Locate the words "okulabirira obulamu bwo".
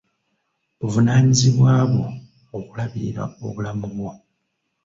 2.57-4.11